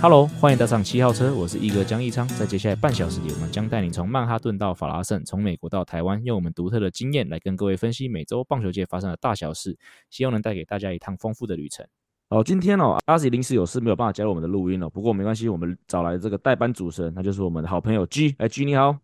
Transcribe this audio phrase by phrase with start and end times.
[0.00, 2.26] Hello，欢迎搭上七号车，我是一哥江一昌。
[2.28, 9.76] 在接下来半小时里，我们将带你从曼哈顿到法拉盛，从美国到台湾，用我们独特的经验来跟各位分析每周棒球界发生的大小事，
[10.08, 11.84] 希望能带给大家一趟丰富的旅程。
[12.30, 18.36] 好，今天哦，阿喜临时有事没有办法加入我们的录音哦，不过没关系，我们找来这个代班主持人，那就是我们的好朋友 G。
[18.38, 18.96] 哎，G 你好，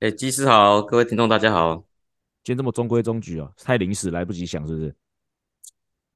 [0.00, 1.84] 哎，G 师好，各位听众大家好。
[2.42, 4.94] 今天这么中规中矩哦，太临时来不及想是不是？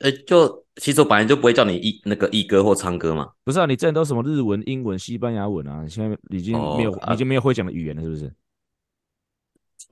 [0.01, 3.31] 哎，就其实我本来就不会叫你一那个一哥或昌哥嘛。
[3.45, 5.83] 不是啊，你之前都什么日文、英文、西班牙文啊？
[5.83, 8.33] 你现在已经没有，哦啊、已经没有会讲的语言了，是不是？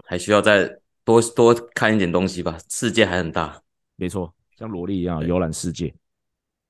[0.05, 2.59] 还需要再多多看一点东西吧。
[2.69, 3.61] 世界还很大，
[3.97, 5.95] 没错，像萝莉一样游览世界。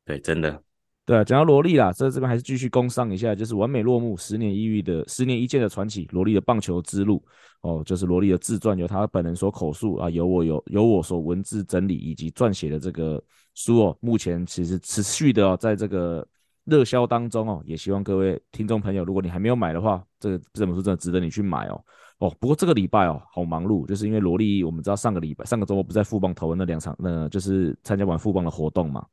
[0.05, 0.63] 对，真的。
[1.09, 7.25] 对啊，讲到萝莉啦，这这边还是继续工商一下，就是完美落幕，十年一遇的十年一见的传奇，萝莉的棒球之路
[7.63, 13.19] 哦，就是萝莉的自传，由他本人所口述啊，由我有由我所文字整理以及撰写的这个
[13.55, 16.29] 书哦，目前其实持续的哦，在这个
[16.65, 21.83] 热销当中哦，也希望各位听众朋友，如果你还没有买的话，这个这本书真的值得你去买哦
[22.19, 22.37] 哦。
[22.39, 29.07] 不过这个礼拜哦，好忙碌，就是因为萝莉，我们知道上个礼拜上个周末不在富邦投的那两场，那就是参加完富邦的活动嘛。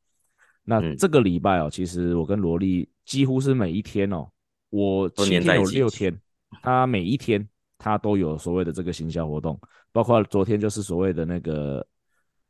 [0.67, 4.27] 那这个礼拜哦，其实我跟萝莉几乎是每一天哦，
[4.71, 6.19] 我七天有六天，
[6.63, 9.59] 他每一天他都有所谓的这个行销活动，
[9.91, 11.86] 包括昨天就是所谓的那个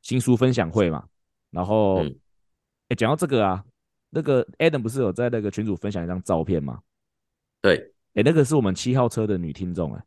[0.01, 1.05] 新书分享会嘛。
[1.51, 2.03] 然后，
[2.87, 3.63] 哎，讲到这个啊，
[4.09, 6.79] 那个 Adam 不是有在那个群组分享一张照片吗？
[7.61, 10.03] 对，哎，那个是我们七号车的女听众哎，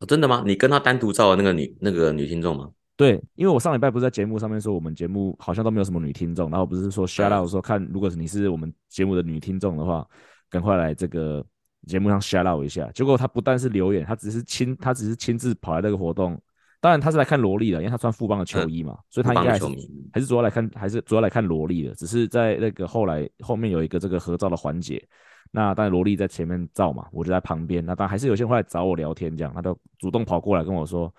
[0.00, 0.42] 哦，真的吗？
[0.46, 2.70] 你跟他单独照的那个女那个女听众吗？
[2.96, 10.06] 对，因为我上礼拜不是在节目上面说我们节目好像都没有什么女听众，然后不是说 shout out 说看，如果是你是我们节目的女听众的话，
[10.48, 11.44] 赶快来这个
[11.88, 12.88] 节目上 shout out 一下。
[12.92, 16.40] 结果他不但是留言，他只是亲他只是亲自跑来这个活动，
[16.80, 19.66] 当然他是来看萝莉的，因为他穿富邦的球衣嘛，嗯、所以他应该还是
[20.12, 25.04] 还是主要来看还是主要来看萝莉的，只是在那个后来后面有一个这个合照的环节，
[25.50, 31.12] 那当然萝莉在前面照嘛，我就在旁边，那当然还是有些人会来找我聊天这样，他都主动跑过来跟我说，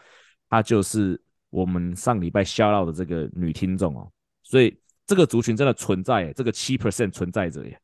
[0.49, 1.21] 他就是。
[1.55, 4.11] 我们上礼拜 shout out 的这个女听众哦，
[4.43, 4.77] 所以
[5.07, 7.79] 这个族群真的存在，这个七 percent 存在着耶，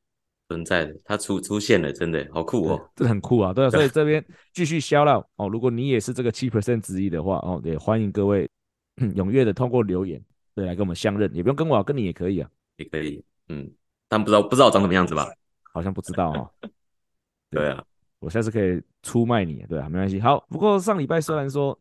[0.50, 4.22] 存在的，它出出现了，真的好酷哦，这很酷啊，对啊，所以这边
[4.52, 8.50] 继续 shout out 哦，如果你也是这个七 percent 之一的话哦，也欢迎各位
[9.16, 10.22] 踊跃的通过留言
[10.54, 13.72] 对来跟我们相认，也不用跟我，跟你也可以啊，也可以，嗯，
[14.10, 15.32] 但不知道不知道长什么样子吧？
[15.72, 16.52] 好像不知道哦，
[17.50, 17.82] 对啊，
[18.20, 21.80] 我下次可以出卖你，对啊，没关系，好，不过上礼拜虽然说。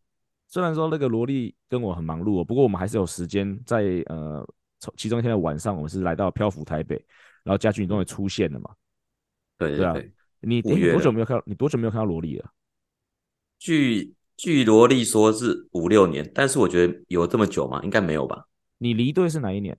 [0.50, 4.44] 虽然说那个萝莉跟我很忙碌，哦不过我们还是有时间在呃，
[4.96, 6.96] 其中一天的晚上，我们是来到漂浮台北，
[7.44, 8.74] 然后家具你终于出现了嘛？
[9.56, 11.42] 对对，对，你你多久没有看到？
[11.46, 12.50] 你多久没有看到萝莉了？
[13.58, 17.80] 据据萝莉说是五六年，但是我觉得有这么久吗？
[17.84, 18.48] 应该没有吧？
[18.78, 19.78] 你离队是哪一年？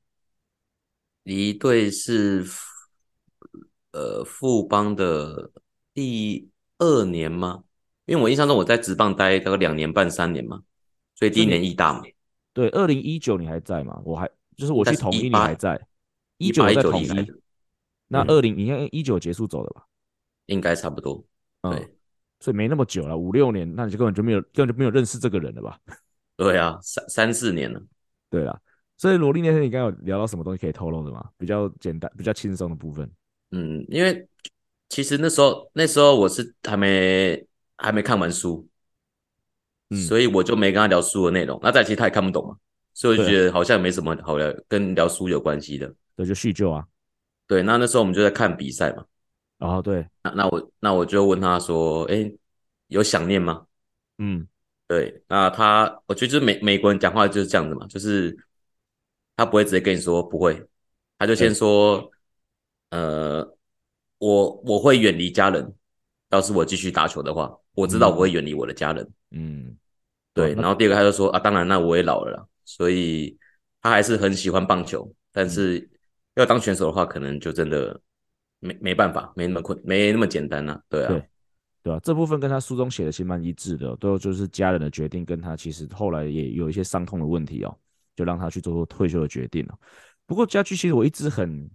[1.24, 2.46] 离队是
[3.92, 5.52] 呃富邦的
[5.94, 7.66] 第二年吗？
[8.06, 10.62] 因为我印象中我在职棒待大概两年半三年嘛，
[11.16, 12.02] 所以第一年义大嘛。
[12.54, 14.02] 对，二零一九你还在吗？
[14.04, 15.80] 我还就是我去统一你还在，
[16.38, 17.08] 一九在统一。
[18.08, 19.86] 那二零你应该一九结束走的吧？
[20.48, 21.24] 应该差不多。
[21.62, 21.92] 对、嗯，
[22.42, 25.80] 所以没那么久了，五六年，那你就根本就没有根本就没有认识这个人了吧？
[26.36, 27.82] 对啊，三三四年了。
[28.30, 28.60] 对啦，
[28.98, 31.30] 所以萝莉那天你刚刚有聊到什么东西可以透露的吗？
[31.38, 33.10] 比较简单、比较轻松的部分。
[33.52, 34.28] 嗯，因为
[34.90, 37.48] 其实那时候那时候我是还没。
[37.82, 38.68] 还没看完书，
[39.90, 41.60] 嗯，所以我就没跟他聊书的内容。
[41.62, 42.56] 那再其实他也看不懂嘛，
[42.94, 45.94] 所以我就觉得好像没什么好聊，跟聊书有关系的。
[46.16, 46.86] 对，就叙旧啊。
[47.48, 49.06] 对，那那时候我们就在看比赛嘛。
[49.60, 50.08] 哦，对。
[50.24, 52.32] 那那我那我就问他说：“哎，
[52.88, 53.66] 有想念吗？”
[54.20, 54.48] 嗯，
[54.88, 55.22] 对。
[55.28, 58.38] 那他，我觉得就是美美国人讲话就是这样子嘛，就是
[59.36, 60.66] 他不会直接跟你说不会，
[61.18, 62.10] 他就先说
[62.92, 63.56] ：“呃，
[64.18, 65.74] 我我会远离家人，
[66.32, 69.78] 要是我继续打球的话。”我知道我会远离我的家人，嗯，
[70.34, 70.54] 对。
[70.56, 73.38] 然后第二个他就说啊，当然那我也老了啦，所以
[73.82, 75.90] 他还是很喜欢棒球，但是
[76.36, 77.98] 要当选手的话，可能就真的
[78.60, 81.24] 没没办法，没那么困，没那么简单呐，对啊，对，
[81.82, 87.74] 对啊，这部分跟他书中写的其实蛮一致的，都就是家人的决定，跟他其实后来也有一些伤痛的问题哦，
[88.18, 89.80] 就让他去做出退休的决定了。
[90.26, 91.72] 不过家駒其实我一直很，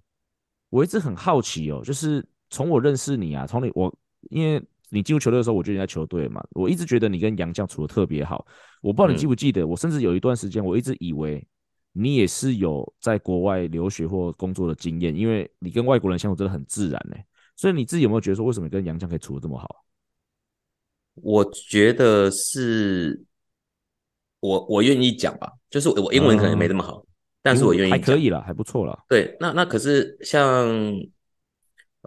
[0.69, 3.91] 我一直很好奇哦，就是从我认识你啊，从你我
[4.31, 4.63] 因为。
[4.89, 6.41] 你进入球队的时候，我就在球队嘛。
[6.53, 8.47] 我一直觉得你跟杨绛处的特别好。
[8.81, 11.45] 我不知道你记不记得，嗯、我甚至有一段时间，我一直以为
[11.91, 17.17] 你也是有在国外留学或工作的经验，因为你跟外国人相处真的很自然呢。
[17.57, 19.85] 所以你自己有没有觉得说，为什么你跟杨绛可以处的这么好？
[21.17, 23.21] 我觉得是
[24.39, 27.07] 我我愿意讲吧，就是我英文可能没那么好，嗯、
[27.43, 28.97] 但是我愿意可以了，还不错了。
[29.09, 30.65] 对，那那可是像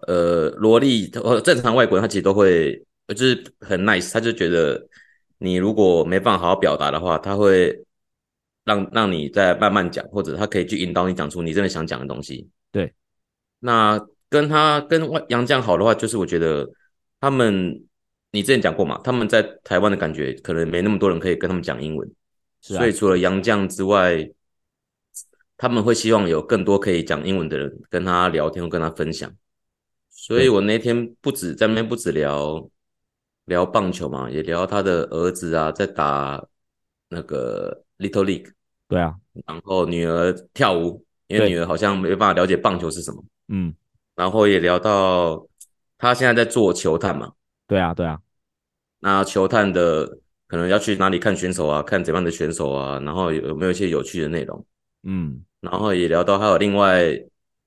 [0.08, 4.88] 呃萝莉呃正常外国人他其实都会就是很 nice，他就觉得
[5.38, 7.84] 你如果没办法好好表达的话，他会
[8.66, 12.48] 让让你再慢慢讲，或者他可以去引导你讲出你真的想讲的东西。
[12.72, 12.94] 对，
[13.60, 14.00] 那
[14.30, 16.70] 跟他跟外洋将好的话，就是我觉得
[17.20, 17.84] 他们。
[18.32, 19.02] 你之前讲过嘛？
[19.04, 22.08] 他们在台湾的感觉可能没那么多人可以跟他们讲英文，
[22.62, 24.30] 是啊，所以除了杨绛之外，
[25.58, 29.34] 他们会希望有更多可以讲英文的人跟他聊天或跟他分享。
[30.30, 32.70] 所以我那天不止在那边不止聊
[33.46, 36.40] 聊棒球嘛，也聊他的儿子啊，在打
[37.10, 38.52] 那个 Little League，
[38.88, 39.16] 对啊，
[39.48, 43.74] 然后女儿跳舞，因为女儿好像没办法了解棒球是什么，嗯，
[44.16, 45.48] 然后也聊到
[45.98, 47.34] 他现在在做球探嘛。
[47.66, 48.20] 对啊，对啊，
[49.00, 54.64] 那球探的可能要去哪里看选手啊，看怎样的选手啊，然后有没有一些有趣的内容，
[55.02, 57.20] 嗯，然后也聊到还有另外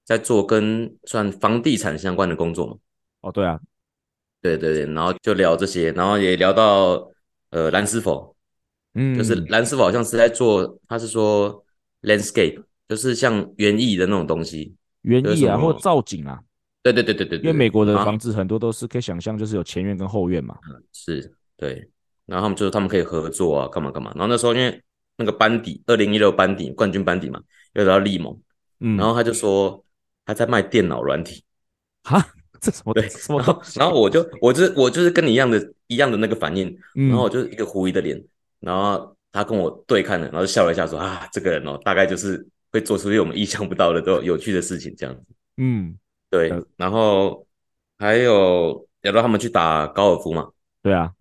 [0.04, 2.76] 在做跟算房地产相关的工作嘛。
[3.22, 3.60] 哦，对啊，
[4.40, 7.10] 对对对，然后就聊这些，然后也聊到
[7.50, 8.34] 呃蓝斯否，
[8.94, 11.64] 嗯，就是蓝斯否好像是在做，他是说
[12.02, 16.40] landscape，就是像园艺的那种东西，园艺啊，或造景啊。
[16.82, 20.58] 对对对对对，因为美国的房子很多都是可以想象，就是有前院跟后院嘛。
[20.69, 21.88] 嗯，是，对。
[22.26, 24.10] 然后他们就是他们可以合作啊，干嘛干嘛。
[24.16, 24.82] 然后那时候因为
[25.16, 27.40] 那个班底，二零一六班底冠军班底嘛，
[27.75, 28.37] 又聊到利盟，
[28.81, 29.84] 嗯，然后他就说
[30.24, 31.42] 他在卖电脑软体。
[32.04, 32.24] 哈，
[32.60, 32.94] 这什么？
[32.94, 33.38] 对，什么？
[33.40, 36.76] 然后，然后我就，我就是我就是跟你一样的，一样的那个反应。
[36.94, 38.22] 然后我就是一个狐疑的脸，
[38.60, 45.22] 然后他跟我对看了，然后笑了一下，说啊，这个人哦，大概就是会做出一些我们意想不到的都有趣的事情，这样子。
[45.56, 45.96] 嗯。
[46.30, 47.46] 对，然后
[47.98, 50.48] 还有聊到他们去打高尔夫嘛，
[50.82, 51.12] 对啊，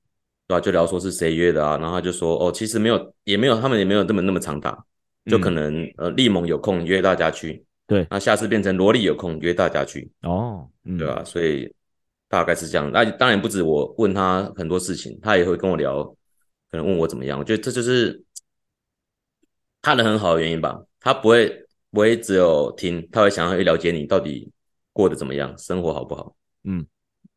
[0.47, 0.61] 对啊？
[0.61, 4.85] 就聊说是谁约的啊，然后他就说哦，其实没有，也没有，他们也没有那么那么常打，
[5.25, 7.61] 就可能、嗯、呃，利盟有空约大家去，
[7.91, 11.21] 对，那下次变成萝莉有空约大家去，哦，嗯、对吧？
[11.25, 11.69] 所以
[12.29, 12.89] 大概是这样。
[12.89, 16.01] 那当然不止我问他很多事情，他也会跟我聊，
[16.69, 17.37] 可能问我怎么样。
[17.37, 18.23] 我觉得这就是
[19.81, 24.49] 他人很好的原因吧，他不会不会只有听，他会想要去了解你到底。
[24.93, 25.57] 过得怎么样？
[25.57, 26.35] 生活好不好？
[26.65, 26.85] 嗯，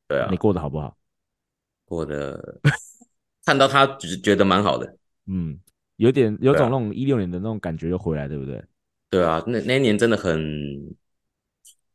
[0.09, 0.97] 对啊，你过得好不好？
[1.85, 2.61] 过得
[3.45, 4.97] 看到他只是觉得蛮好的，
[5.29, 5.57] 嗯，
[5.95, 8.61] 有点有种那种一六年的那种感觉又回来，对不对？
[9.14, 10.96] 对啊，那那一年真的很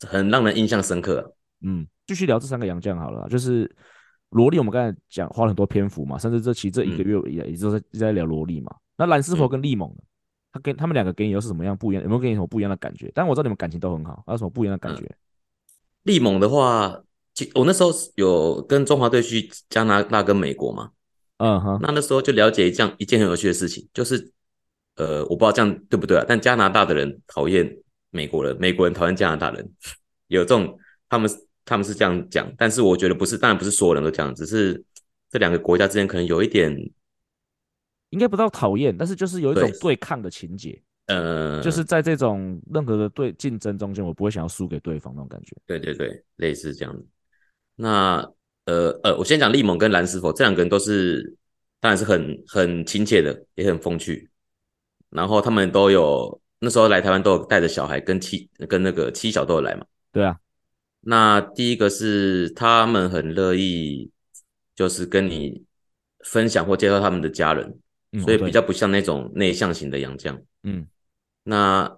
[0.07, 1.24] 很让人印象深刻啊。
[1.66, 3.69] 嗯，继续聊这三个洋将好了，就是
[4.30, 8.74] 萝莉，我们刚才讲花了很多篇幅嘛，甚至这期这一个月也也都在在聊萝莉嘛。
[8.95, 9.98] 那蓝斯佛跟利蒙呢？
[10.54, 12.04] 他跟他们两个给你又是什么样不一样？
[12.04, 13.12] 有没有给你什么不一样的感觉？
[13.13, 15.13] 但我知道你们感情都很好，还有什么不一样的感觉？
[16.04, 20.92] 利蒙的话，其我那时候有跟中华队去加拿大跟美国嘛，
[21.38, 24.31] 嗯哼，那那时候就了解一件一件很有趣的事情，就是
[25.00, 27.66] 呃，我不知道这样对不对啊，但加拿大的人讨厌
[28.12, 29.68] 美国人，美国人讨厌加拿大人，
[30.28, 31.30] 有这种他们
[31.63, 34.84] 他们是这样讲，但是我觉得不是，当然不是所有人都这样，只是
[35.31, 36.69] 这两个国家之间可能有一点，
[38.10, 40.81] 应该不到讨厌，但是就是有一种对抗的情节。
[41.07, 45.56] 呃，就是在这种任何的对竞争中间，我不会想要输给对方那种感觉。
[45.66, 47.04] 对对对，类似这样子。
[47.76, 48.18] 那
[48.66, 51.35] 呃呃，我先讲利蒙跟蓝斯否这两个人都是，
[51.80, 54.29] 当然是很很亲切的，也很风趣。
[55.09, 59.85] 然后他们都有那时候来台湾都有带着小孩跟妻跟那个妻小都有来嘛。
[60.11, 60.37] 对啊。
[61.01, 64.11] 那第一个是他们很乐意，
[64.75, 65.63] 就是跟你
[66.25, 67.80] 分享或介绍他们的家人，
[68.11, 70.39] 嗯、所以比较不像那种内向型的洋将。
[70.63, 70.85] 嗯。
[71.44, 71.97] 那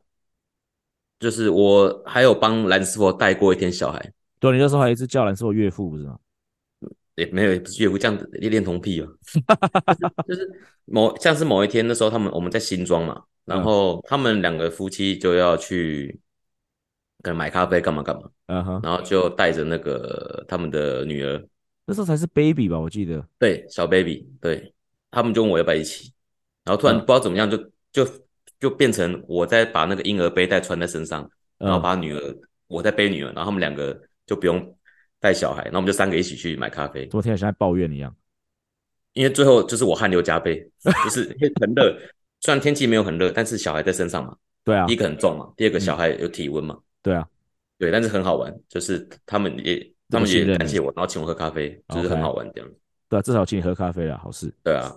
[1.20, 6.18] 就是我还有帮蓝斯佛带过一天小孩，对，你那时候还一直叫蓝斯佛岳父不是吗？
[7.22, 9.08] 也没有，也不是这样子恋童癖哦。
[10.28, 10.50] 就是
[10.86, 16.20] 某像是某一天，那时候他们我们在新庄嘛，然后他们两个夫妻就要去
[17.22, 21.42] 可能买咖啡干嘛干嘛，嗯哼，然后就带着那个他们的女儿，
[21.86, 24.74] 那时候才是 baby 吧，我记得，对，小 baby，对，
[25.12, 26.12] 他们就问我要不要一起，
[26.64, 27.58] 然后突然不知道怎么样就
[27.92, 28.08] 就。
[28.62, 32.36] 就变成我在把那个婴儿背带穿在身上，然后把女儿，
[32.68, 34.76] 我在背女儿，然后他们两个就不用
[35.22, 37.06] 带小孩，那我们就三个一起去买咖啡。
[37.08, 38.14] 昨天像在抱怨一样，
[39.14, 40.60] 因为最后就是我汗流浃背，
[41.06, 41.96] 就是因为很热，
[42.42, 44.36] 虽然天气没有很热，但是小孩在身上嘛。
[44.66, 44.86] 对啊。
[44.86, 46.78] 第一个很重嘛，第二个小孩有体温嘛。
[47.02, 47.26] 对啊。
[47.78, 52.70] 对，但是很好玩，就是他们也他们也感谢我，然后请我喝咖啡，就是很好玩这样。
[53.10, 54.54] 对啊，至少请你喝咖啡了，好事。
[54.64, 54.96] 对啊。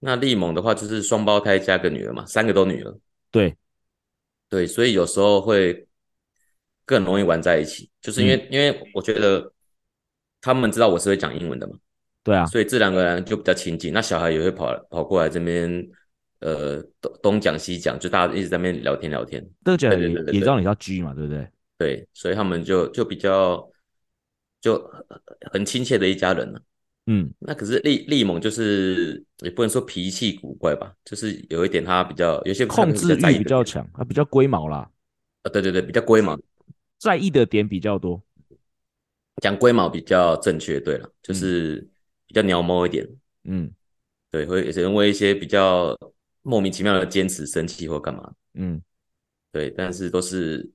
[0.00, 2.98] 那利蒙的话就是双胞胎加个女儿嘛，三个都女儿。
[3.30, 3.56] 对，
[4.48, 5.86] 对，所以有时候会
[6.84, 9.50] 更容易玩在一起，就是因为、嗯、因为我觉得
[10.40, 11.74] 他们知道我是会讲英文的嘛，
[12.22, 13.92] 对啊，所以这两个人就比较亲近。
[13.92, 15.88] 那小孩也会跑跑过来这边，
[16.40, 19.44] 呃，东东讲西讲，就大家一直在那边聊天聊天。
[19.76, 21.48] 这个也也知道你叫 G 嘛，对不对？
[21.78, 23.68] 对，所以他们就就比较
[24.60, 24.82] 就
[25.52, 26.60] 很亲切的一家人了。
[27.06, 34.88] 嗯，那可是利利蒙就是也不能说脾气古怪吧，就是有一点他比较有些控制欲比较强，他比较龟毛啦。
[35.42, 36.38] 啊，对对对，比较龟毛，
[36.98, 38.22] 在意的点比较多。
[39.40, 41.86] 讲龟毛比较正确，对了，就是
[42.26, 43.08] 比较鸟毛一点。
[43.44, 43.72] 嗯，
[44.30, 45.96] 对，会因为一些比较
[46.42, 48.32] 莫名其妙的坚持生气或干嘛。
[48.54, 48.80] 嗯，
[49.52, 50.70] 对，但是都是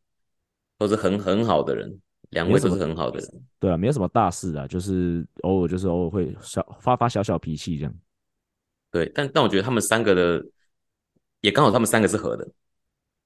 [0.77, 1.99] 都是很很好的人。
[2.29, 7.93] 两位都是很好的人，对啊，没有什么大事啊，就是偶尔就是偶尔会小发发小小脾气这样。
[8.89, 10.43] 对，但但我觉得他们三个的
[11.41, 12.51] 也刚好，他们三个是合的，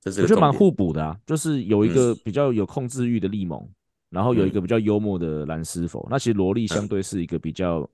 [0.02, 1.18] 这是我觉得蛮互补的啊。
[1.26, 3.76] 就是有一个比较有控制欲的利蒙，嗯、
[4.10, 6.02] 然后有一个比较幽默的蓝师否。
[6.02, 7.90] 嗯、那其实萝莉相对是一个比较，嗯、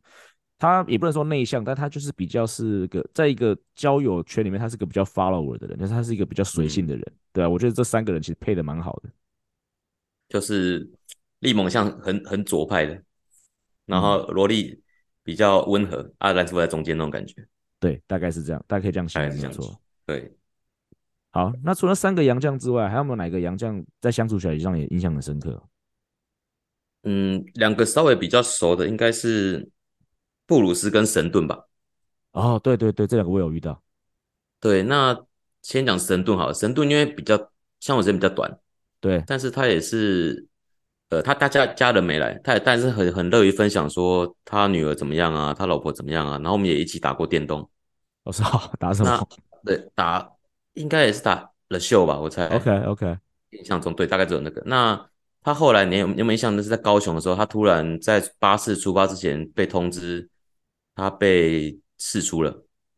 [0.60, 7.03] 他也不能说内向，但他就是比较是个在一个交友圈里面，他是个比较 follower 的人，但是他是一个比较随性的人。
[7.05, 9.10] 嗯、对啊，我觉得这三个人其实配的蛮好的，
[10.29, 10.89] 就是。
[11.43, 13.03] 利猛像很很左派的，
[13.86, 14.82] 然后萝莉
[15.24, 17.46] 比较温和，阿兰斯在中间那种感觉，
[17.82, 19.77] 对，大概是这样，大家可以这样想，没错。
[20.05, 20.34] 对，
[21.32, 25.62] 好，那除了三个洋将之外，还有没有哪个洋将在相处起来让你印象很深刻？
[27.04, 29.70] 嗯，两个稍微比较熟的应该是
[30.46, 31.68] 布鲁斯跟神盾吧。
[32.32, 33.82] 哦，对对对，这两个我有遇到。
[34.60, 35.18] 对，那
[35.62, 38.60] 先讲神盾好了，神盾因为比较像我时间比较短，
[39.00, 40.48] 对，但是他也是。
[41.10, 47.70] 呃，他大家家人没来，他也但是很很乐于分享说他女儿怎么样啊，他老婆怎么样啊，然后我们也一起打过电动。
[48.24, 48.44] 我说
[48.80, 49.28] 打什么？
[49.64, 50.28] 对，打
[50.74, 52.48] 应该也是打 The Show 吧，我猜。
[52.48, 53.16] OK OK，
[53.52, 54.64] 印象中对，大概只有那个。
[54.66, 55.08] 那
[55.44, 56.56] 他后来你有有没有印象？
[56.56, 60.28] 那是在高雄的时候，他突然在巴士出发之前被通知
[60.96, 62.50] 他被释出了。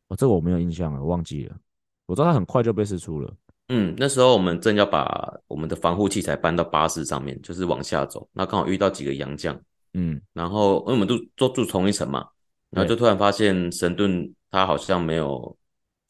[0.08, 1.56] 哦，这个我没有印象了，我忘记了。
[2.06, 3.34] 我知道他很快就被释出了。
[3.70, 9.60] 嗯，那时候我们正要把我们的防护器材搬到巴士上面，就是往下走，那刚好遇到几个洋将，
[9.96, 12.28] 嗯，然后因为我们都都住同一层嘛，
[12.70, 15.58] 然后就突然发现神盾他好像没有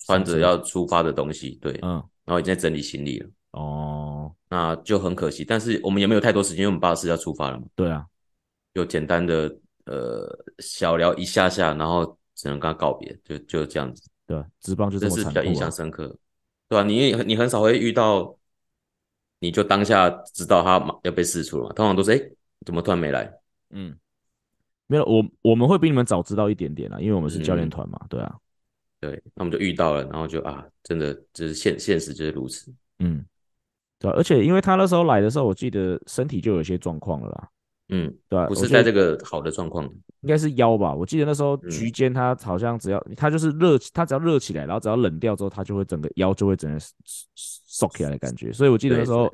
[0.06, 1.92] 穿着要出发的东西，对，嗯，
[2.26, 8.06] 然后已经在整理行李了，哦，那就很可惜，但是我们也没有太多时间，因为我们巴士要出发了嘛，对啊，
[8.74, 9.54] 就简单的
[9.86, 10.28] 呃
[10.60, 16.16] 小聊一下下，然后只能跟他告别，就就这样子，对，职棒就这么残酷是比较印象深刻。
[16.68, 16.84] 对吧、啊？
[16.84, 18.36] 你你很少会遇到，
[19.38, 21.74] 你就当下知道他要被释出了嘛？
[21.74, 22.20] 通常都是哎，
[22.66, 23.32] 怎么突然没来？
[23.70, 23.96] 嗯，
[24.88, 28.00] 没有，我我们会比你们早知道一点点啦，因为我们是教练团嘛。
[28.02, 28.36] 嗯、对啊，
[29.00, 32.74] 对，那我们就遇到了，然后就啊，真的就是现现实就是如此。
[32.98, 33.24] 嗯，
[34.06, 37.50] 对、啊，而且因为他那时候来的时候，我记得身体就有些状况了啦。
[37.90, 39.86] 嗯，对、啊，不是在这个好的状况，
[40.22, 40.92] 应该是腰吧。
[40.94, 46.80] 我记得那时候局间他好像只要、嗯、他就是热，他只要热起来，然后只要冷掉之后，他就会整个腰就会整个
[47.36, 48.52] 缩起来的感觉。
[48.52, 49.32] 所以我记得那时候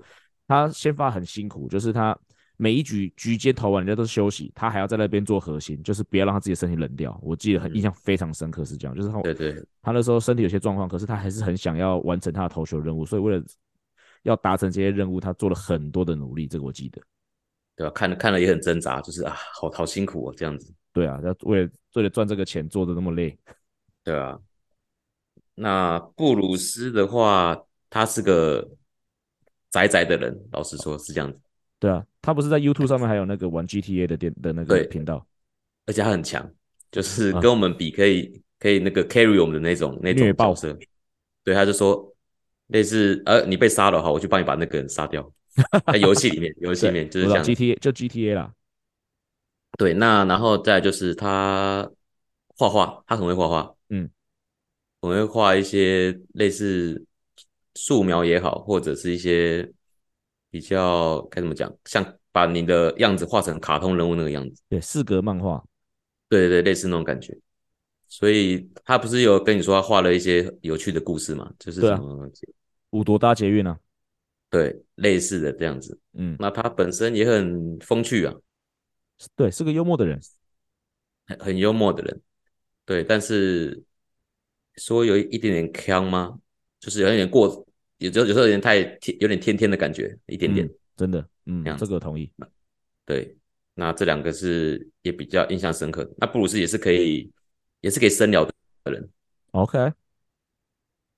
[0.49, 2.17] 他先发很辛苦，就是他
[2.57, 7.17] 每一局局间投完人家都是休息，他还要在那边做核心，就是不要让他自己的身体冷掉。
[7.23, 13.41] 我记得很印象非常深刻是这样，就是他对对，他那时候身体有些状况，可是他还是很想要完成他的投球任务，所以为了
[14.23, 16.47] 要达成这些任务，他做了很多的努力。
[16.47, 17.01] 这个我记得。
[17.75, 17.93] 对吧？
[17.93, 20.71] 看了看了也很挣扎，就是啊，好好辛苦哦，这样子。
[20.93, 23.35] 对啊，要为了为了赚这个钱做的那么累。
[24.03, 24.37] 对啊。
[25.55, 27.57] 那布鲁斯的话，
[27.89, 28.69] 他是个
[29.69, 31.39] 宅宅的人，老实说是这样子。
[31.79, 35.25] 对啊，他不是在 YouTube 上面还有那个玩 GTA 的电的那个频道，
[35.85, 36.47] 而且他很强，
[36.91, 40.77] 就是跟我们比可以、啊、可以那个 carry 我们的那种那种角色。
[41.43, 42.10] 对，他就说
[42.71, 45.31] 类似呃，你被杀了哈，我去帮你把那个人杀掉。
[45.91, 48.53] 在游戏里面，游戏里面就是这样 GTA，就 GTA 啦。
[49.77, 51.89] 对，那然后再就是他
[52.55, 54.09] 画画，他很会画画，嗯，
[55.01, 57.05] 很会画一些类似
[57.75, 59.69] 素描也好，或者是一些
[60.49, 65.61] 比较该怎么讲，像把你的样子画成卡通人物那个样子，对，四格漫画，
[66.29, 67.37] 对对对，类似那种感觉。
[68.07, 71.51] 所以他不是有跟你说他画了一些有趣的故事嘛？
[71.59, 72.29] 就是什么
[72.91, 73.77] 五朵搭捷运啊。
[74.49, 78.35] 对，类似的这样子，嗯，那他本身也很风趣啊，
[79.33, 80.19] 对，是个幽默的人，
[81.25, 82.21] 很很幽默的人，
[82.85, 83.81] 对，但是
[84.75, 86.37] 说有一点点腔吗？
[86.81, 87.65] 就是有点过，
[87.99, 88.79] 有时候有时候有点太，
[89.21, 92.29] 有点天天的感觉，一点点，嗯、真的，嗯，这这个同意，
[93.05, 93.33] 对，
[93.73, 97.31] 那这两个是也比较印象深刻的，那布鲁斯也是可以，
[97.79, 98.53] 也是可以深聊的
[98.91, 99.09] 人
[99.51, 99.93] ，OK，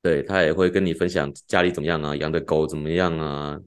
[0.03, 3.57] 对，他也会跟你分享家里怎么样啊，养的狗怎么样啊，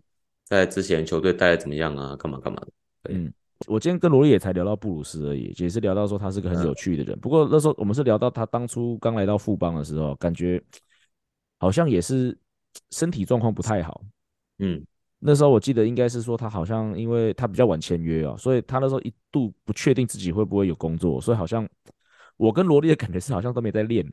[0.44, 2.68] 在之前球队待的怎么样啊，干嘛干嘛的。
[3.14, 3.32] 嗯，
[3.66, 7.16] 我今天跟罗丽也才聊到布鲁斯而已，也是聊到说他是个很有趣的人。
[7.16, 10.62] 嗯、不过那时候我们是聊到他当初刚来到富邦的时候，感觉
[11.58, 12.36] 好像也是
[12.90, 14.02] 身体状况不太好。
[14.58, 14.84] 嗯，
[15.18, 21.66] 那时候我记得应该是说他好像因为他比较晚签约啊，所以他那时候一度不确定自己会不会有工作，所以好像
[22.36, 24.06] 我跟罗莉的感觉是好像都没在练。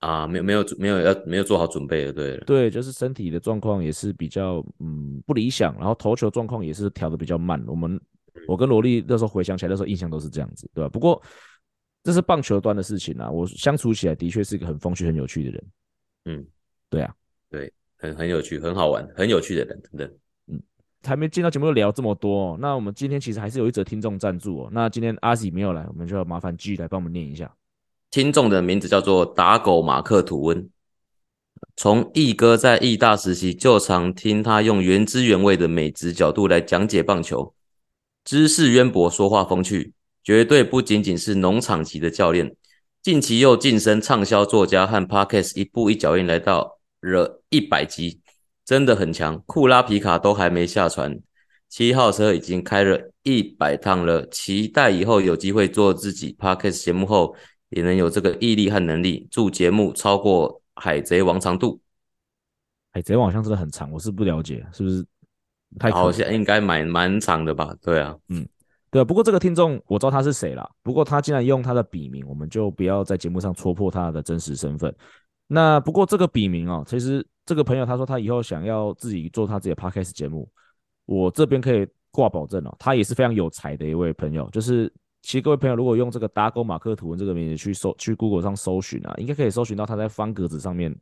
[0.00, 7.62] 啊，没有没有没有要没有做好准备的，对对，就是身体的状况也是比较嗯不理想，然后投球状况也是调的比较慢。
[7.66, 8.00] 我们
[8.48, 10.88] 我跟罗力那时候回想起来，那时候印象都是这样子，对吧？
[10.88, 11.22] 不过
[12.02, 15.64] 这是棒球端的事情啊，我相处起来的确是一个很风趣、很有趣的人。
[16.24, 16.46] 嗯，
[16.88, 17.14] 对啊，
[17.50, 20.14] 对，很很有趣、很好玩、很有趣的人，真的。
[20.46, 20.58] 嗯，
[21.02, 22.58] 还没进到节目就聊这么多哦。
[22.58, 24.70] 那我们今天其实还是有一则听众赞助哦。
[24.72, 27.54] 那今天阿喜没有来，我们就要麻烦 G 来帮我们念一下。
[28.10, 30.68] 听众的名字叫做打狗马克吐温。
[31.76, 37.54] 从毅哥在毅大时期就常听他用原汁原味的美职角度来讲解棒球，
[38.24, 39.92] 知识渊博，说话风趣，
[40.24, 42.54] 绝对不仅仅是农场级的教练。
[43.00, 48.20] 近期又晋升畅销作家和 Podcast 一步一脚印来到了一百集，
[48.64, 49.40] 真的很强。
[49.46, 51.18] 库拉皮卡都还没下船，
[51.68, 57.36] 七号车已经开了一百趟了，期待以后有机会做自己 Podcast 节目后。
[57.70, 61.80] 也能有这个毅力和能力，祝节目超过《海贼王》长度。
[62.92, 65.06] 海贼王好像真的很长，我是不了解，是不是
[65.78, 65.90] 太？
[65.92, 67.72] 好像应该蛮蛮长的吧？
[67.80, 68.44] 对啊，嗯，
[68.90, 69.04] 对啊。
[69.04, 74.92] 不过这个听众我知道他是谁了，不过他竟然用他的笔名，我们就不要在节目上戳破他的真实身份。
[75.46, 80.50] 那不过这个笔名哦，其实这个朋友他说他以后想要自己做他自己的 podcast 节目，
[81.06, 84.92] 我这边可以挂保证哦，他也是非常有才的一位朋友，就是。
[85.22, 90.94] 其实各位朋友，如果用这个打狗马克吐温这个名字去搜，去 Google 上搜寻啊，应该可以搜寻到他在方格子上面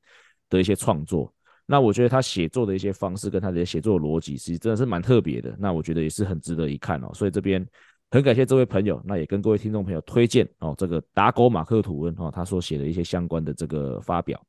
[0.50, 1.32] 的一些创作。
[1.66, 5.54] 那我觉得他写作的一些方式跟他的写作逻辑，其实真的是蛮特别的。
[5.58, 7.10] 那我觉得也是很值得一看哦。
[7.14, 7.64] 所以这边
[8.10, 14.42] 很感谢这位朋友，那也跟各位听众朋友推荐哦，这个打狗马克吐温哦，他所写的一些相关的这个发表。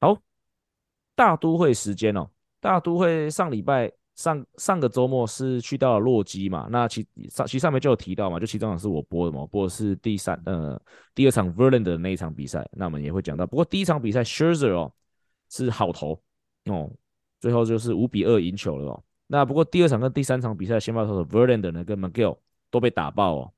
[0.00, 0.20] 好，
[1.14, 2.28] 大都会时间哦，
[2.60, 3.90] 大都会上礼拜。
[4.16, 6.66] 上上个周末是去到了洛基嘛？
[6.70, 10.80] 那其上其实上面就有提到嘛，就其中场是我播的嘛，播的是第三呃
[11.14, 13.46] 第二场 Verlander 的那一场比赛，那我们也会讲到。
[13.46, 14.90] 不过第一场比赛 Scherzer 哦
[15.50, 16.18] 是好投
[16.64, 16.90] 哦，
[17.40, 19.04] 最后就是五比二赢球了哦。
[19.26, 22.38] 那不过第二场跟第三场比赛先发投手 Verlander 呢跟 McGill
[22.70, 23.52] 都被打爆哦。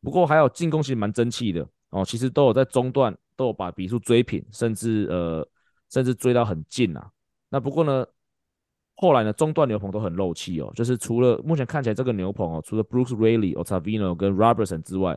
[0.00, 5.44] 不过还有进攻其实蛮争气的哦，其实都有在中段都有把比数追平，甚至呃
[5.90, 7.10] 甚至追到很近啊。
[7.48, 8.06] 那不过呢？
[9.00, 15.16] 后来呢，中段牛棚都很漏气哦，就是除了目前看起来这个牛棚哦，除了 Brooks Raley、Ottavino 跟 Robertson 之外，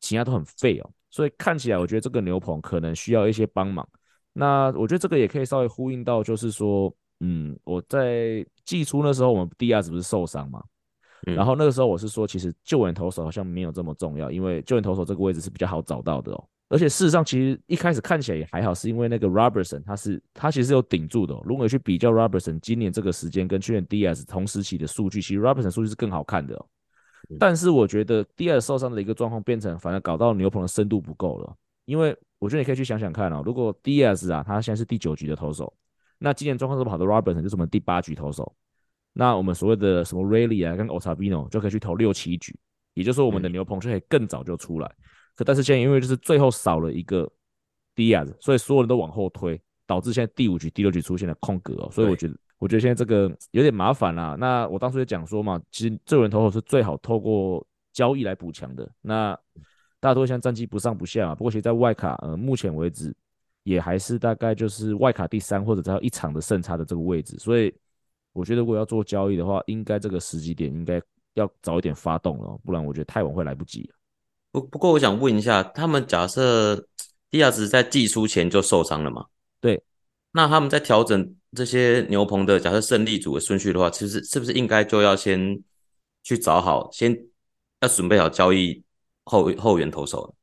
[0.00, 3.88] 其他都很废哦，所以看起来我觉得这个牛棚可能需要一些帮忙。
[4.34, 10.62] 那我觉得这个也可以稍微呼应到，就是说，嗯，我在季初那时候我们 Diaz 不是受伤嘛，
[11.22, 16.44] 然后那个时候我是说，其实救援投手好像没有这么重要，因为救援投手这个位置是比较好找到的哦。
[16.68, 21.42] 而且事实上，其实一开始看起来也还好，是因为那个 Robertson 他是他其实是有顶住的哦。
[21.44, 26.66] 如果你去比较 Robertson 今年这个时间跟去年 Diaz 同时期的数据，其实 Robertson 数据是更好看的哦。
[27.38, 31.56] 但是我觉得 Diaz 受伤的一个状况变成反而搞到牛棚的深度不够了。
[31.84, 35.72] 因为我觉得你可以去想想看哦，如果 Diaz 啊他现在是第九局的投手，
[36.18, 38.52] 那今年状况这么好的 Robertson 就是我们第八局投手，
[39.12, 42.58] 那我们所谓的什么 Rally 啊跟 Ottavino 就可以去投六七局，
[42.94, 44.92] 也就是说我们的牛棚就可以更早就出来。
[45.36, 47.30] 可但是现在因为就是最后少了一个
[47.94, 51.90] Diaz，所以所有人都往后推，导致现在第五局、第六局出现了空格哦。
[51.92, 54.34] 所以我觉得，我觉得现在这个有点麻烦啦。
[54.38, 58.90] 那我当初也讲说嘛，其实这轮投手是最好透过交易来补强的。
[59.02, 59.38] 那
[60.00, 63.14] 大多现在战绩不上不下嘛，不过其实在外卡，呃，目前为止
[63.62, 67.36] 也还是大概就是外卡第三或者只要一场的胜差的这个位置。
[67.38, 67.74] 所以
[68.32, 71.00] 我觉得如果要做交易的话，应该这个时机点应该
[71.34, 73.90] 要早一点发动了，不然我觉得太晚会来不及。
[74.52, 76.76] 不不过，我想问一下，他们假设
[77.30, 79.26] 迪亚兹在季初前就受伤了嘛？
[79.60, 79.82] 对，
[80.32, 85.62] 那他们在调整这些牛棚的假设胜利组的顺序的话，其实是不是应该就要先
[86.22, 87.14] 去找好，先
[87.80, 88.82] 要准备好交易
[89.24, 90.34] 后后援投手？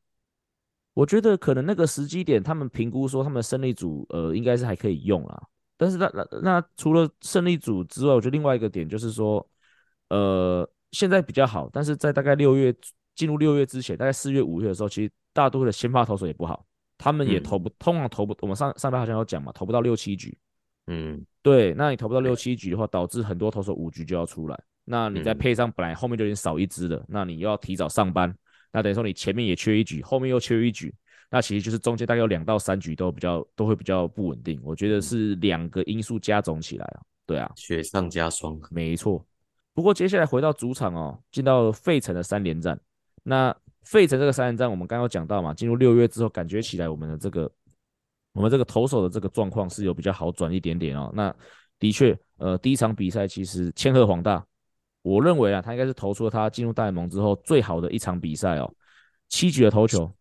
[0.94, 5.42] 我觉得可能那个时机点，他们评估说他们胜利组呃应该是还可以用啦。
[5.76, 9.44] 但是那那那除了胜利组之外，我觉得另外一个点就是说，
[10.10, 12.72] 呃，现在比较好，但是在大概六月。
[13.16, 16.66] 进入六月之前，大概四月、五月的时候，其实大多数的先发投手也不好，
[16.98, 18.36] 他们也投不，嗯、通常投不。
[18.42, 20.38] 我们上上边好像有讲嘛，投不到六七局。
[20.88, 24.60] 嗯，对，那你投不到六七局的话，导致很多投手五局就要出来。
[24.86, 28.36] 那你再配上本来后面就已经少一支了，那你又要提早上班，
[28.72, 30.94] 那等于说你前面也缺一局，后面又缺一局，
[31.30, 34.60] 那其实就是中间大概有两到三局都比较都会比较不稳定。
[34.62, 39.26] 我觉得是两个因素加总起来啊，对啊，雪上加霜，没错。
[39.74, 42.78] 不过接下来回到主场哦，进到费城的三连战。
[43.24, 47.52] 那费城这个三连战，我们刚刚讲到嘛，进入六月之后，感觉起来我们的这个
[48.34, 51.12] 我们这个投手的这个状况是有比较好转一点点哦。
[51.14, 51.34] 那
[51.80, 54.46] 的确，呃，第一场比赛其实千鹤黄大，
[55.02, 58.74] 我认为啊，他应该是投出了他进入大联盟之后最好的一场比赛哦。
[59.30, 60.14] 七局的投球，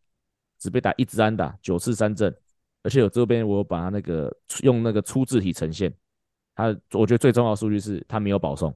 [0.58, 2.34] 只被打一支安打，九次三振，
[2.82, 5.92] 而且有这边我把他那个用那个粗字体呈现，
[6.54, 8.74] 他我觉得最重要的数据是他没有保送。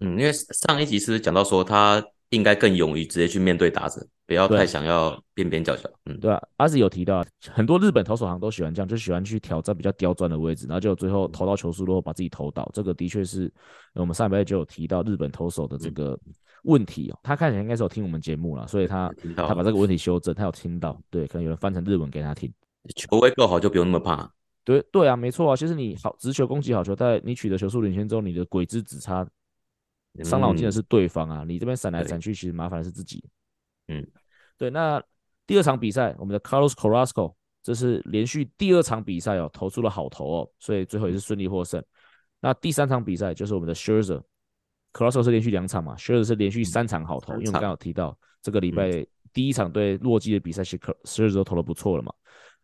[0.00, 5.88] 嗯，因为上一集是讲到说他应该更勇于直接去面对打者，不要太想要边边角角。
[6.04, 12.70] 嗯，对啊，阿紫有提到很多日本投手好像都喜欢这样，就喜欢去挑战比较刁钻的位置，然后就最后投到球速落后把自己投倒。
[12.74, 13.50] 这个的确是
[13.94, 16.18] 我们上一辈就有提到日本投手的这个
[16.64, 17.18] 问题哦。
[17.22, 21.00] 他看起来应该是有听我们节目了，所以他他把这个问题修正，他有听到。
[21.08, 22.52] 对，可能有人翻成日文给他听。
[22.94, 24.30] 球威够好就不用那么怕。
[24.64, 25.56] 对对啊，没错啊。
[25.56, 29.26] 其实你好直球攻击好球，在你取得球速领先之后，你的鬼之只差。
[30.24, 33.24] 伤脑筋的是对方啊，你这边闪来闪去，其实麻烦的是自己。
[33.86, 34.04] 嗯，
[34.56, 34.68] 对。
[34.68, 35.02] 那
[35.46, 41.82] 第二场比赛，我们的 Carlos Carrasco 这是连续第二场比赛哦，投出了好投哦，所以最后也是顺利获胜。
[42.40, 52.12] 那第三场比赛就是我们的 Scherzer，Carrasco 是连续两场嘛，Scherzer 是连续三场好投，因为我们刚刚有提到这个礼拜第一场对洛基的比赛，其实 Scherzer 都投的不错了嘛。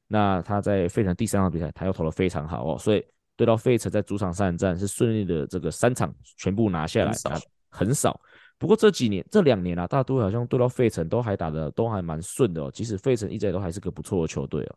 [0.07, 3.05] 那他在费城第三场比赛，他又投的非常好哦，所以。
[3.37, 8.21] 对到费城在主场三战是顺利的，这个三场全部拿下来，很少，很少。
[8.59, 12.71] 不过这几年这两年啊，大都会好像对到费城都还打的都还蛮顺的哦。
[12.73, 14.77] 即使费城一直都还是个不错的球队哦。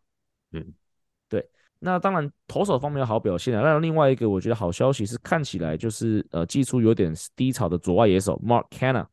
[0.52, 0.74] 嗯，
[1.28, 1.48] 对。
[1.78, 3.62] 那当然投手方面有好表现啊。
[3.62, 9.06] 那另外一个我觉得好消息是，看起来就是呃技术有点低潮的左外野手 Mark Canna。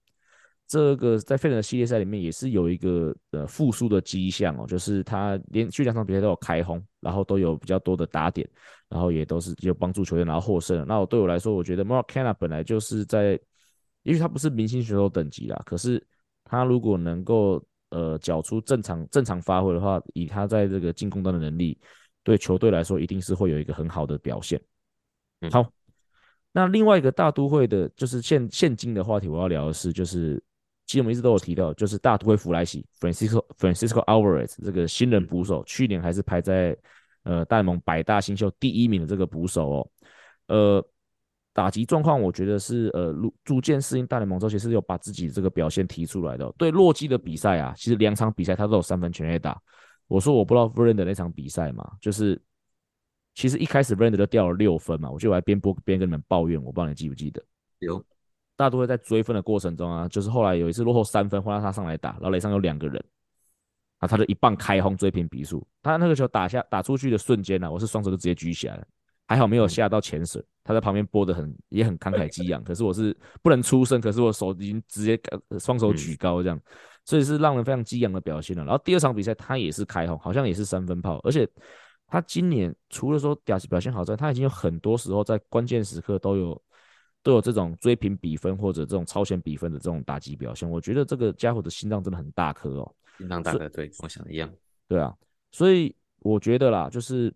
[0.68, 8.50] 这个在费城的系列赛里面也是有一个呃复苏的迹象哦，就是他连续两场比赛都有开轰，然后都有比较多的打点，
[8.90, 10.86] 然后也都是有帮助球队拿到获胜。
[10.88, 13.40] 那我对我来说，我觉得 Mark Canna 本来就是在，
[14.04, 16.06] 也许他不是明星选手等级啦，可是
[16.44, 21.78] 他如果能够呃缴出正常正常发挥的话，以他在这个进攻端的能力，
[22.24, 24.62] 对球队来说一定是会有一个很好的表现。
[25.52, 25.70] 好，
[26.52, 30.42] 那另外一个大都会的就是现现今的话题，我要聊的是就是。
[30.88, 36.78] 其实我们一直都有提到，就是大都会弗莱西 Francisco Francisco Alvarez 这个新人捕手，去年还是排在
[37.26, 39.90] 呃大联盟百大新秀第一名的这个捕手哦，
[40.48, 40.88] 呃
[41.52, 46.56] 打击状况我觉得是呃逐逐渐适应大联盟之后，其实有把自己这个表现提出来的哦。
[46.58, 49.62] 对洛基的比赛啊，其实两场比赛他都有三分全垒打。
[50.08, 52.42] 我说我不知道 Verlander 的那场比赛嘛，就是
[53.34, 57.44] 其实一开始 Verlander 就掉了六分嘛，我就来边播边跟你们抱怨，我不知道你记不记得？
[57.80, 58.04] 有。
[58.58, 63.04] 大都会在追分的过程中啊，就是后来有一次落后三分，换到他上来打，然后垒上有两个人，
[64.00, 65.66] 啊，他就一棒开轰追平比数。
[65.82, 68.86] 他那个球打下打出去的瞬间呢、啊，我是双手就直接举起来了，
[69.28, 70.42] 还好没有下到前手。
[70.64, 75.20] 他在旁边播的很也很慷慨激昂，可是我是不能出声，可是我手已经直接
[75.60, 76.60] 双手举高这样，
[77.06, 78.64] 所以是让人非常激昂的表现了。
[78.64, 81.48] 然后第二场比赛他也是开轰，好像也是三分炮，而且
[82.08, 86.62] 他今年除了说表表现好之外，他已经有很多时候在关键时刻都有。
[87.24, 94.52] 都有这种追平比分或者这种超前比分的这种打击表现，我觉得这个家伙的心脏真的很大颗哦，心脏大颗，对，我想的一样，
[94.88, 95.16] 对啊，
[95.52, 97.34] 所以我觉得啦，就是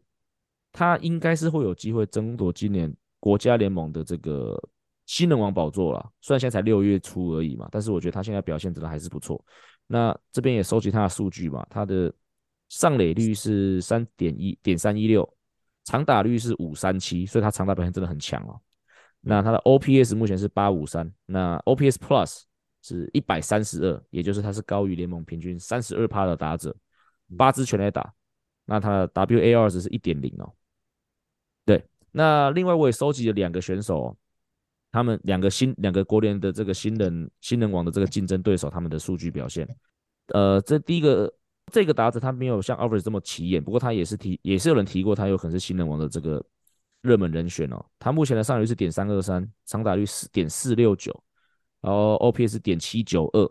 [0.72, 4.60] 他应该是会有机会争夺今年国家联盟的这个
[5.06, 6.12] 新人王宝座啦。
[6.22, 9.44] 虽然现在才六月初而已嘛，但是我觉得他现在表现真的还是不错。
[9.88, 12.14] 那这边也收集他的数据嘛，他的
[12.70, 15.28] 上垒率是三点一点三一六，
[15.86, 18.60] 长打率是五三七，所以他长打表现真的很强哦。
[19.22, 22.44] 那他的 OPS 目前是八五三，那 OPS Plus
[22.82, 26.76] 是一百三十二，也就是他是高于联盟平均三十二趴的打者，
[27.38, 28.14] 八支全垒打。
[28.66, 30.54] 那他的 WAR 值是一点零哦。
[31.66, 34.16] 对，那另外我也收集了两个选手，
[34.92, 39.68] 他们两个新两个国联的这个新人新人王的这个竞争对手，他们的数据表现。
[40.28, 41.34] 呃，这第一个
[41.72, 46.44] 这个打者他没有像 Alvarez 这么起眼，不过他也是提也是有人提过他有可能是新人王的这个。
[47.02, 51.18] 热门人选哦，他目前的上垒率是点三二三，长打率四点四六九，
[51.82, 53.50] 然后 OPS 点七九二，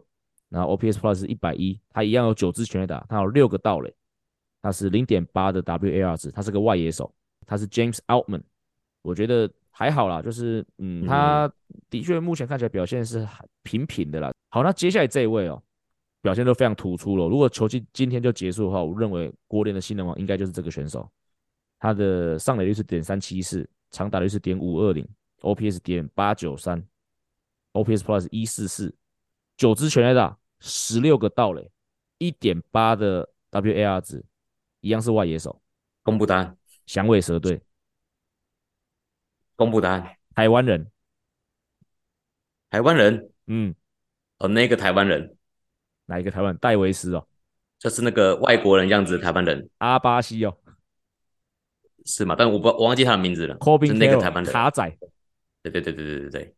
[0.48, 3.94] 然后 OPS Plus 是一百一，他一样有九支全垒打，他有六个盗垒，
[4.60, 7.12] 他是零点八的 WAR 值，他是个外野手，
[7.46, 8.42] 他是 James Altman，
[9.02, 11.50] 我觉得还好啦，就是嗯，他
[11.88, 13.26] 的确目前看起来表现是
[13.62, 14.32] 平平的啦。
[14.50, 15.62] 好，那接下来这一位哦，
[16.20, 17.28] 表现都非常突出了。
[17.28, 21.08] 如果球季今天就结束的话，我认为国联的新人王应该就是这个选手。
[21.80, 25.06] 他的上垒率是点三七四，长打率是点五二零
[25.42, 26.82] ，OPS 点八九三
[27.82, 28.94] ，OPS Plus 一四四，
[29.56, 31.70] 九支全垒打，十六个盗垒，
[32.18, 34.24] 一点八的 WAR 值
[34.80, 35.60] 一样是外野手。
[36.02, 37.60] 公布答案，响尾蛇队。
[39.56, 40.90] 公布答案，台湾人。
[42.70, 43.74] 台湾人，嗯，
[44.38, 45.36] 哦，那个台湾人，
[46.04, 46.54] 哪一个台湾？
[46.58, 47.26] 戴维斯哦，
[47.78, 49.70] 就是那个外国人样子的台湾人。
[49.78, 50.54] 阿巴西哦，
[52.04, 52.34] 是吗？
[52.38, 53.56] 但我不我忘记他的名字了。
[53.58, 54.98] Corbin 是那个台湾人，卡仔。
[55.62, 56.56] 对对对对对对对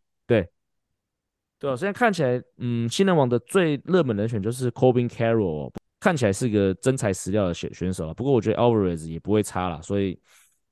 [1.60, 1.70] 对。
[1.70, 5.70] 啊，现在看起来，嗯，新人王的最热门人选就是 Corbin Carroll，
[6.00, 8.12] 看起来是个真材实料的选选手了。
[8.12, 10.18] 不过我觉得 Alvarez 也不会差了，所以，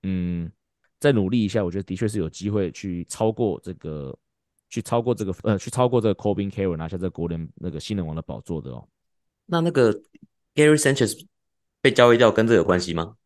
[0.03, 0.51] 嗯，
[0.99, 4.19] 再努力一下，我觉得的确是有机会去超过这个。
[4.71, 8.87] 去超过这个呃，去超过这个 Corbin Carroll 拿下这个国联那个新人王的宝座的哦。
[9.47, 9.91] 那那个
[10.55, 11.25] Gary Sanchez
[11.81, 13.17] 被交易掉跟这有关系吗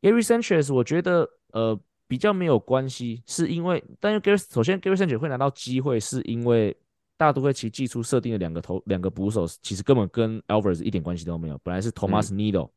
[0.00, 6.76] ？Gary Sanchez 我觉得呃比较没有关系，是因为但是 Gary 首先 Gary Sanchez 会拿到机会，是因为
[7.16, 11.58] 大都会其季初设定的两个投两个捕手，其实根本跟 Alvarez 一点关系都没有。
[11.62, 12.70] 本来是 Thomas Needle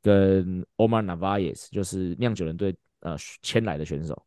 [0.00, 4.20] 跟 Omar Narvaez，就是酿酒人队呃签来的选手。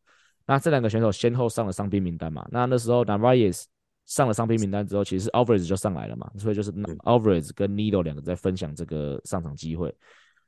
[0.46, 2.46] 那这两个选手先后上了伤兵名单嘛？
[2.50, 3.64] 那那时候 Narvaez
[4.04, 9.92] 上了伤兵名单之后，其实 Alvarez 就上来了嘛，所以就是 Alvarez 跟 Needle 两个在分享这个上场机会。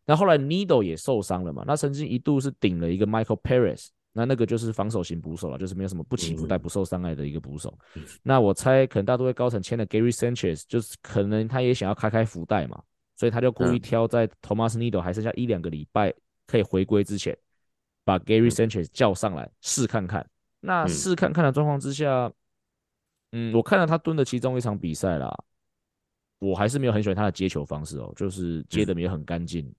[0.06, 1.64] 那后来 Needle 也受伤了嘛？
[1.66, 7.76] 那曾经一度是顶了一个 Michael Perez，那那个就是防守型捕手了，就是没有什么不起伏带不受伤害的一个捕手。
[8.22, 12.82] 那我猜可能大都会高层签了 Gary Sanchez，就是可能他也想要开开福袋嘛，
[13.16, 16.12] 所以他就故意挑在 Thomas Needle 还剩下一两个礼拜
[16.46, 17.36] 可以回归之前。
[18.04, 20.26] 把 Gary Sanchez 叫上来试看看，
[20.60, 22.32] 那试看看的状况之下，
[23.32, 25.30] 嗯，我看了他蹲的其中一场比赛啦，
[26.38, 29.70] 我还是没有很喜欢他的接球方式哦，就是接的没有很干净。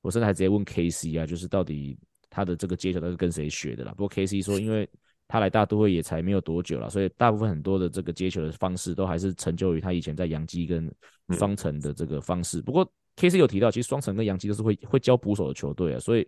[0.00, 1.98] 我甚至还直接问 KC 啊，就是到底
[2.32, 3.92] 他的这个接球都是跟谁学的啦？
[3.94, 4.88] 不过 KC 说，因为
[5.28, 10.90] 他来大都会也才没有多久了，所以大部分很多的这个接球的方式都还是成就于他以前在洋基跟
[11.36, 12.62] 双城的这个方式。
[12.62, 16.26] 不过 KC 有提到，其实双城跟洋基都是会会教捕手的球队啊，所以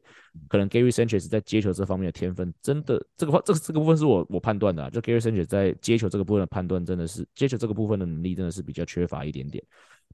[0.49, 9.65] 可能 Gary Sanchez 在接球这方面的天分，真的这个话，这个这个部分是我我判断的啊，就 Gary Sanchez 在接球这个部分的判断，真的是接球这个部分的能力真的是比较缺乏一点点。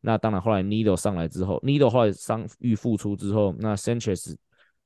[0.01, 4.37] 那当然后来 Needle 上来之后，Needle 后来伤愈复出之后，那 Sanchez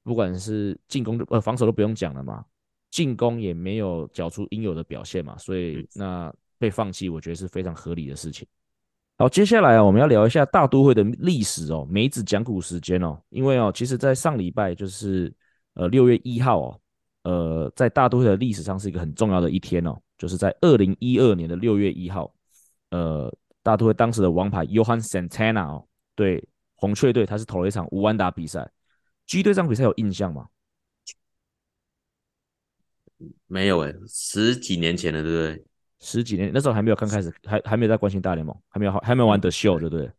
[0.05, 2.45] 不管是进攻呃防守都不用讲了嘛，
[2.91, 8.47] 进攻也没有缴出应有的表现嘛，所以那被放弃，我觉得是非常合理的事情。
[9.17, 15.33] 好，接下来啊，我们要聊一下大都会的历史哦，梅子讲古时间哦，因为哦，其实，在上礼拜就是
[15.75, 16.81] 呃六月一号哦，
[17.23, 22.33] 呃，在大都会的历史上是一个很重要的一天哦，就是在二零一二年的六月一号，
[22.91, 25.87] 呃，大都会当时的王牌 Johan Santana 哦，
[26.17, 28.69] 对红雀队，他是投了一场无安打比赛
[29.27, 30.49] ，G 对这场比赛有印象吗？
[33.47, 35.65] 没有诶，十几年前了，对不对？
[36.01, 40.11] 十几年，那时候还没有刚开始，还还没有在关心大联盟，还没有还没有玩 The Show，对不对？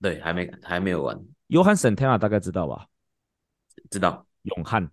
[0.00, 1.18] 对，还没还没有玩。
[1.48, 2.86] Johan Santana 大概知道吧？
[3.90, 4.26] 知道。
[4.44, 4.88] 永汉。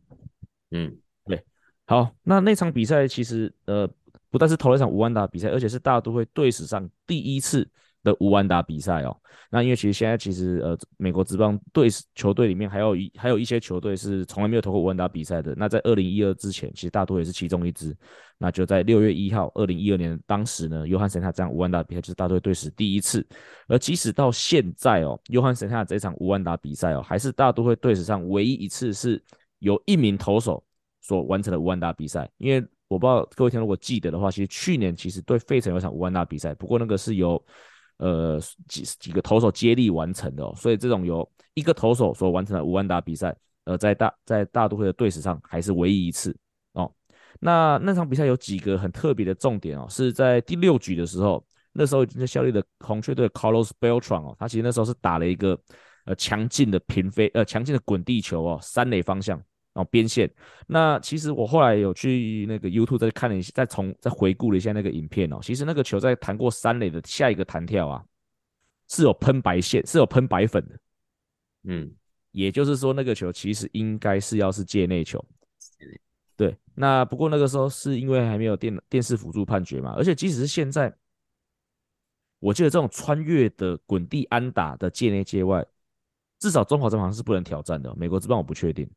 [0.72, 1.46] 嗯，对。
[1.86, 3.88] 好，那那场比赛其实呃，
[4.30, 7.70] 不但是投了一场无安打比赛，而且是大都会队史上第一次
[8.06, 9.18] 的无安打比赛哦，
[9.50, 15.54] 那因为其实现在其实呃美国职棒队球队里面还有一还有一些球队是从来没有投过无安打比赛的。
[15.58, 17.94] 那在二零一二之前，其实大多也是其中一支。
[18.38, 23.26] 那就在六月一号，二零一二年当时呢，约翰森塔这样无安打比赛就是大都会队史第一次。
[23.68, 29.22] 而即使到现在哦，约翰森塔这场无安打比赛哦，还是大都会队史上唯一一次是
[29.60, 30.64] 由一名投手
[31.02, 32.30] 所完成的无安打比赛。
[32.38, 37.42] 因为我不知道各位听如果记得的话，其实去年其实对费城有场无安打比赛，不过那个是由
[37.98, 46.36] 呃，几几个投手接力完成的哦，所以这种由一个投手所完成的无安打比赛，呃，在大在大都会的队史上还是唯一一次
[46.74, 46.92] 哦。
[47.40, 55.58] 那那场比赛有几个很特别的重点哦，是在第六局的时候，那时候已经在效力的红雀队 Carlos Beltran 哦，他其实那时候是打了一个
[56.06, 59.42] 呃强劲的平飞呃强劲的滚地球哦，三垒方向。
[59.76, 60.32] 然后边线，
[60.68, 65.38] 那其实我后来有去那个 YouTube 再看了一下，再重再回顾了一下那个影片哦。
[65.42, 68.02] 其实那个球在弹过三垒的下一个弹跳啊，
[68.88, 70.80] 是有喷白线，是有喷白粉的。
[71.66, 71.94] 嗯，
[72.32, 75.22] 也就是说那个球其实应该是要是界内球。
[76.38, 80.96] 对，那不过那个时候是因为还没有电电视辅助判决嘛，而且即使是现在，
[82.40, 85.66] 我记得这种穿越的滚地安打的界内界外，
[86.40, 87.94] 至少中华职棒是不能挑战的。
[87.98, 88.90] 美国这棒我不确定。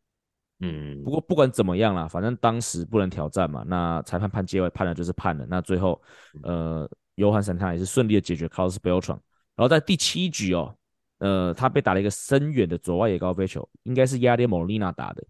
[0.61, 5.47] 嗯，不过不管怎么样啦，反正当时不能挑战嘛，那裁判判界外判了就是判了。
[5.49, 6.03] 那最后，
[6.43, 9.21] 呃，约翰·桑塔纳也是顺利的解决 Carlos Beltran。
[9.55, 10.75] 然后在第七局哦，
[11.19, 15.25] 呃，他被打了一个深远的左外野高飞球，应该是亚列莫利纳打的。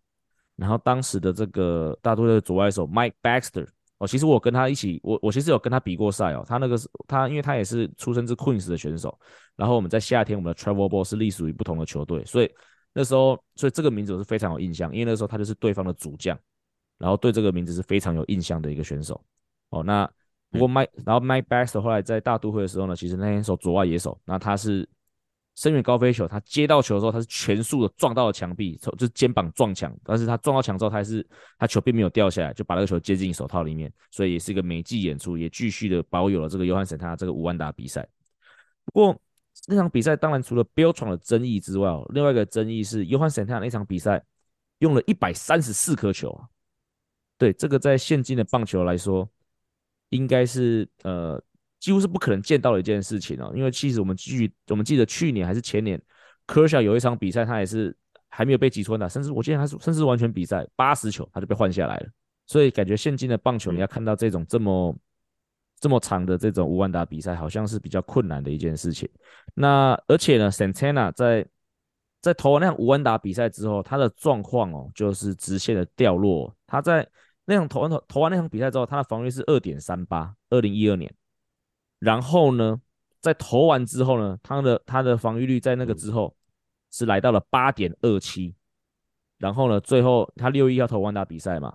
[0.57, 6.43] 然后当时的这个大都会的左外手 Mike Baxter 哦，其实我跟他一起，我我其实有跟他比过赛哦。
[6.49, 9.15] 他那个是他，因为他也是出生自 Queens 的选手。
[9.57, 12.51] 然后我们在夏天，我们的 Travel Ball 是隶属于不同的球队，所以。
[12.99, 16.37] 那时候，所以这个名字我是非常有印象，因为那时候他就是对方的主将，
[16.99, 19.23] 然后对这个名字是非常有印象的一个选手。
[19.71, 20.11] 哦，那
[20.51, 24.89] 不过 Mike，然后 Mike Baxter 后来在大都会的时候呢，其实那天守左外野手，那他是。
[25.61, 29.93] 深远高飞球，他接到球的时候，他是全速的撞到了墙壁，就是肩膀撞墙。
[30.05, 31.27] 但是他撞到墙之后，他还是
[31.59, 38.07] 他球并没有掉下来，就把那个球接进手套里面，所以也是一个美技演出，也继续的保有了这个约翰·森他这个五万打比赛。
[38.85, 39.21] 不过
[39.67, 44.25] 那场比赛当然除了 Beltran 的争议之外，另外一个争议是约翰·桑塔纳那场比赛
[44.79, 46.49] 用了一百三十四颗球啊，
[47.37, 49.29] 对这个在现今的棒球来说，
[50.11, 51.43] 应该是呃。
[51.81, 55.97] 几乎是不可能见到的一件事情哦，因为其实我们记，我们记得去年还是前年
[56.49, 57.97] ，Kershaw 有一场比赛，他也是
[58.29, 62.09] 还没有被击出安打，甚至我记得他是甚至完全比赛八十球他就被换下来了。
[62.49, 64.93] 所以感觉现今的棒球你要看到这种这么
[65.81, 69.09] 这么长的这种无安打比赛，好像是比较困难的一件事情。
[69.55, 71.47] 那而且呢，Santana 在
[72.21, 76.55] 在投完那场无安打比赛之后，他的状况哦就是直线的掉落。
[76.67, 77.09] 他在
[77.45, 81.13] 那场投完投投完那场比赛之后，他的防御是二点三八，二零一二年。
[81.99, 82.81] 然后呢，
[83.21, 86.35] 在投完之后呢，他的他的防御率在那个之后
[86.91, 88.55] 是来到了八点二七。
[89.39, 91.73] 然后呢，最后他六一要投完打比赛嘛，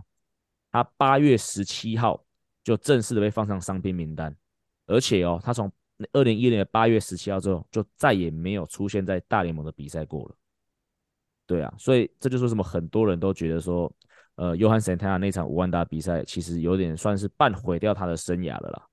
[0.71, 2.21] 他八月十七号
[2.63, 4.35] 就正式的被放上伤兵名单，
[4.87, 5.71] 而且哦，他从
[6.11, 10.35] 二零一零年八月十七号之后就再也没有出现在大联盟的比赛过了。
[11.45, 13.91] 对啊，所以这就是什么很多人都觉得说，
[14.35, 18.87] 呃，约翰·桑塔那场五万打比赛其实有点算是半毁掉他的生涯了啦。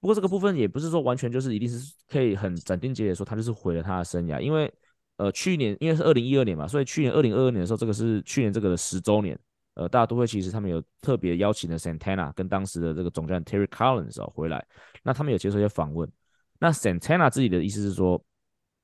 [0.00, 4.72] 不过这个部分也不是说完全就是一定是可以很斩钉截铁说他就是毁了他的生涯，因为
[5.16, 9.38] 呃去年因为是二零一二年嘛，所以去年二零二二年的时候，这个是去年这个的十周年，
[9.80, 14.64] 呃大都会其实他们有特别邀请了 Santana 跟当时的这个总教练 Terry Collins 哦回来，
[15.02, 16.10] 那他们有接受一些访问，
[16.58, 18.22] 那 Santana 自己的意思是说，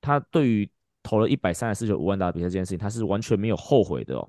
[0.01, 0.69] 他对于
[1.03, 4.29] 投了一百三十四球五万打比赛这件事情，他是完全没有后悔的哦，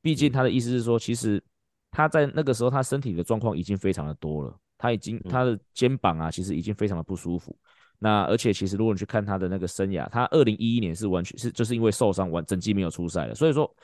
[0.00, 1.42] 毕竟他的意思是说，其实
[1.90, 4.58] 他在那个时候他身体的状况已经非常的多了。
[4.78, 7.56] 他已经他的肩膀啊，其实已经非常的不舒服。
[7.98, 13.34] 那而且其实如果你去看他的那个生涯，他二零一一年是完全是就是因为受伤完整季没有出赛了。
[13.34, 13.74] 所以说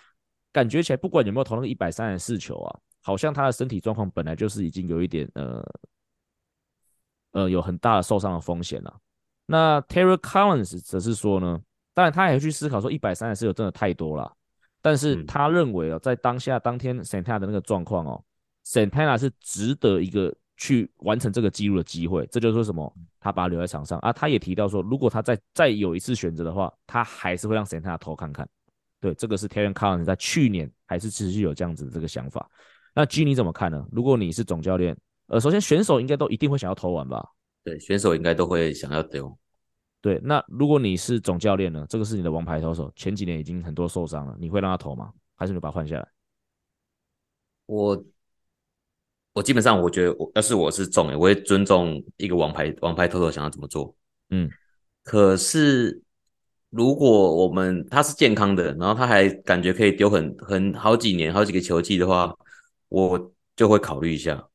[0.52, 5.64] 感觉起来不管有没有投那个一百三十四球啊，好像他的身体状况本来就是已经有一点呃
[7.32, 8.94] 呃有很大的受伤的风险了。
[9.46, 11.60] 那 Terry Collins 则是说呢，
[11.94, 14.32] 当然他也会去思考说一百三十四球真的太多了，
[14.80, 18.22] 但是他认为哦，在当下当天 Santana 的那个状况哦
[18.66, 20.34] ，Santana 是值得一个。
[20.58, 22.94] 去完成这个记录的机会，这就是说什么？
[23.18, 24.12] 他把他留在场上啊。
[24.12, 28.48] 他也提到说，如果他再再有一次选择的话，他还是会让 Santana 投看看。
[29.02, 32.48] 对，这个是 Terry Collins 在去年还是持续有这样子的这个想法。
[32.94, 33.84] 那 G 你怎么看呢？
[33.90, 37.22] 如果你是总教练，呃，首先选手应该都一定会想要投完吧？
[37.64, 39.36] 对，选手应该都会想要丢。
[40.00, 41.84] 对，那如果你是总教练呢？
[41.88, 45.12] 这个是你的王牌投手，前几年已经很多受伤了，你会让他投吗？
[45.34, 46.08] 还是你把他换下来？
[47.66, 48.04] 我。
[49.34, 53.96] 我基本上，我觉得我要是我是中诶，我会尊重一个王牌王牌投手想要怎么做。
[54.28, 54.50] 嗯，
[55.02, 56.02] 可是
[56.72, 62.34] 如果我们他是健康的，然后他还感觉可以丢很很好几年好几个球季的话，
[62.88, 64.48] 我就会考虑一下。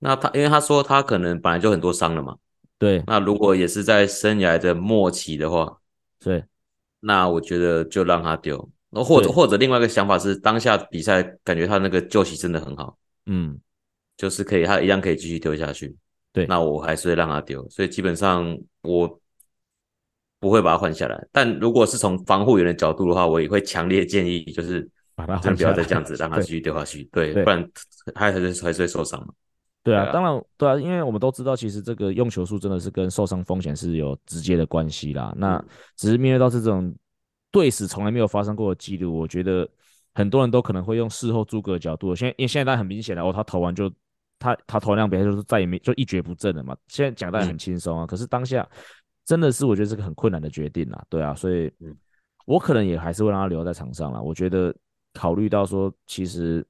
[0.00, 2.36] 那他因为他说他可能本来就很多伤了嘛，
[2.78, 3.02] 对。
[3.06, 5.78] 那如果也是在生涯的末期的话，
[6.20, 6.44] 对，
[7.00, 8.68] 那我觉得就让他丢。
[8.90, 13.58] 或者或者另外一个想法是，当下比赛感觉他那个救起真的很好，嗯。
[14.16, 15.96] 就是可以，他一样可以继续丢下去。
[16.32, 19.20] 对，那我还是会让他丢，所以基本上我
[20.44, 21.26] 不会把它换下来。
[21.32, 27.08] 但如果是从防护员的角度的话，我也会强烈建议，就是把他换，不要再这样子让他 继续掉下去。
[27.10, 27.66] 对，对，不然
[28.14, 29.32] 他还是还是会受伤嘛。
[29.82, 35.34] 对啊，当然对啊，因为我们都知道，其实这个用球数真的是跟受伤风险是有直接的关系啦。
[35.36, 35.62] 那
[35.96, 36.94] 只是面对到这种
[37.50, 39.66] 队史从来没有发生过的记录，我觉得
[40.14, 42.14] 很多人都可能会用事后诸葛的角度。
[42.14, 43.90] 现在因为现在大家很明显的哦，他投完就。
[44.36, 46.76] 他他投那场比赛就是再也没就一蹶不振了嘛。
[46.88, 48.68] 现在讲的很轻松啊，可是当下
[49.24, 51.72] 真的是我觉得是个很困难的决定啦，对啊，所以
[52.46, 54.20] 我可能也还是会让他留在场上啦。
[54.20, 54.74] 我觉得
[55.12, 56.66] 考虑到说，其实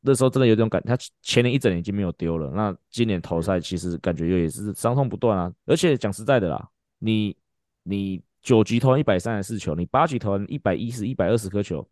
[0.00, 5.52] 那时候真的有这种感，他前年一整年已经没有丢了，那今年投赛其实感觉又也是伤痛不断啊。
[5.66, 6.68] 而且讲实在的啦，
[6.98, 7.36] 你
[7.82, 11.86] 你九局投完一百三十四球，你八局投完一百一十一百二十颗球。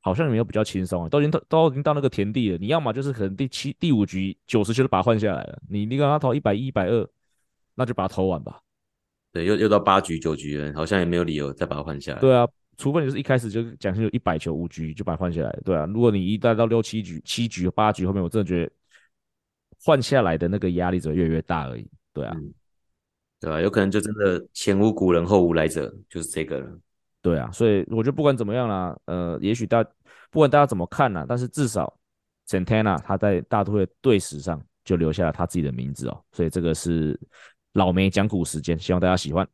[0.00, 2.56] 好像你们又比较轻松啊，都已经都都已经到那个田地了。
[2.56, 5.60] 你要么就是可能第七、第五局九十球就把他换下来了。
[5.68, 7.06] 你你让他投一百一、一百二，
[7.74, 8.62] 那就把他投完吧。
[9.38, 12.20] 对，又又到八局、九局了，好像也没有理由再把它换下来。
[12.20, 15.58] 对啊，除非你是一开始就讲清楚一百球五局就把它换下来。
[15.64, 18.72] 对啊，如果你一旦到六七局、七局、八局后面，我真的觉得
[19.84, 21.88] 换下来的那个压力只会越来越大而已。
[22.12, 22.52] 对啊，嗯、
[23.40, 26.78] 对啊，有可能就真的前无古人后无来者，就是这个了。
[27.22, 29.84] 对啊，所以我觉得不管怎么样啦，呃，也许大
[30.30, 31.96] 不管大家怎么看啦，但是至少
[32.48, 37.18] Santana 他在大都会队史上就留下了他自己的名字哦，所以这个是
[37.72, 39.48] 老梅讲古时间，希望大家喜欢。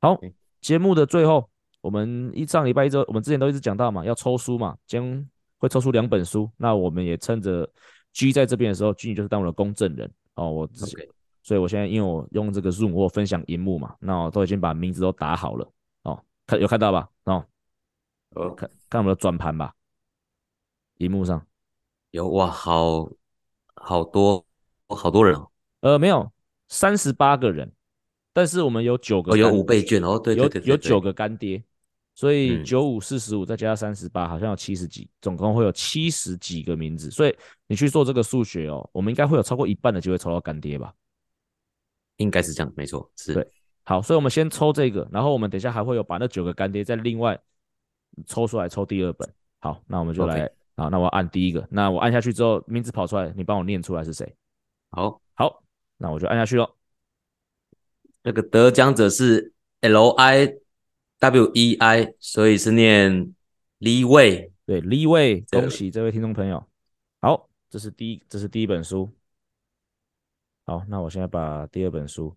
[0.00, 0.18] 好，
[0.60, 1.48] 节目的最后，
[1.80, 5.26] 我们一上礼拜一周，我们之前都一直讲到嘛，要抽书嘛，将
[5.58, 7.68] 会抽出两本书，那我们也趁着
[8.12, 11.08] G 在这边的时候，G 就是当我的公证人哦，我之前.
[11.42, 15.72] 所以我现在因为我用这个 Zoom 我分享荧幕嘛，那我都已经把名字都打好了
[16.04, 16.18] 哦。
[16.46, 17.06] 看有看到吧？
[17.24, 17.44] 哦，
[18.30, 19.74] 呃，看看我们的转盘吧，
[20.96, 21.46] 荧幕上
[22.12, 23.06] 有哇，好
[23.74, 24.42] 好多
[24.88, 25.50] 好多人哦。
[25.80, 26.32] 呃，没有
[26.68, 27.70] 三十八个人，
[28.32, 31.62] 但是我们有九个、哦，有五倍券哦，对，对，对，对，对，有有九个干爹，
[32.14, 37.10] 所以九五四十五再加上三十八，好像有七十几，总共会有七十几个名字。
[37.10, 37.36] 所以
[37.66, 40.92] 你去做这个数学哦，我们应该会有超过一半的机会抽到干爹吧？
[42.18, 43.34] 应该是这样，没错，是。
[43.34, 43.46] 对。
[43.86, 47.38] 好，所以我们先抽这个，然后我们等一下还会有把那九个干爹再另外
[48.26, 49.28] 抽出来抽第二本。
[49.60, 54.32] 好，那我们就来，好，那我按第一个，那我按下去之后，名字跑出来，你帮我念出来是谁？
[54.90, 55.63] 好，好，
[56.04, 56.76] 那我就按下去喽。
[58.22, 60.54] 那个得奖者是 L I
[61.18, 63.32] W E I，所以是念
[63.78, 66.62] Li Wei，对，Li Wei，恭喜这位听众朋友。
[67.22, 69.10] 好，这是第一，这是第一本书。
[70.66, 72.36] 好，那我现在把第二本书。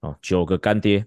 [0.00, 1.06] 哦，九个干爹，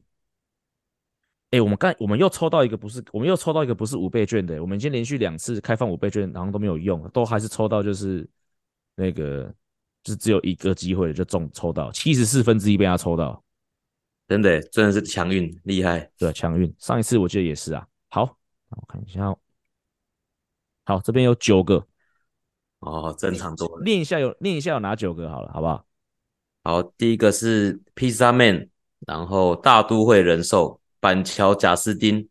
[1.52, 8.26] 哎，我们刚我们又抽到一个不是，我们又抽到一个不是五倍券的，我们已经连续两次开放五倍券，然后都没有用，都还是抽到就是
[8.96, 9.54] 那个，
[10.06, 13.44] 就是只有一个机会就中抽到七十四分之一被他抽到，
[14.30, 17.86] 真的真的是强运厉害，对，强运，上一次我记得也是啊。
[18.10, 18.38] 好，
[18.70, 19.36] 我看一下，
[20.86, 21.86] 好，这边有九个，
[22.80, 25.86] 哦，正常多，念一下有念一下有哪九个好了，好不好？
[26.64, 28.70] 好，第一个是披萨 man。
[29.06, 32.28] 然后大都会人寿、板桥贾斯汀，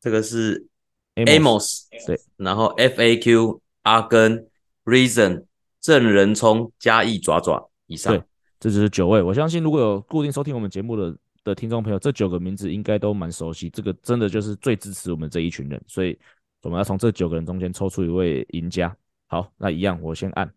[0.00, 0.68] 这个是
[1.14, 4.46] Amos，对，然后 FAQ 阿根
[4.84, 5.46] Reason
[5.80, 8.22] 郑仁聪嘉义爪爪以上，对，
[8.60, 9.22] 这就是九位。
[9.22, 13.70] 我相信如果有固定收听我们节目的的听众朋友，这九个名字应该都蛮熟悉。
[13.70, 16.18] 这个真的就是最支持我们这一群人，所以
[16.62, 18.94] 我们要从这九个人中间抽出一位赢家。
[19.26, 20.52] 好，那一样我先按。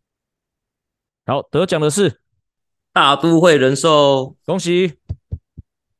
[1.25, 2.21] 好，得奖的是
[2.91, 4.93] 大都会人寿，恭喜。